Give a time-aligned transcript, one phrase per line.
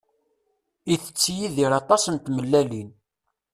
[0.93, 2.89] Itett Yidir aṭas n tmellalin.